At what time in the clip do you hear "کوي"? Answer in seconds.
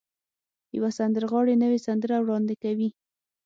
2.63-2.89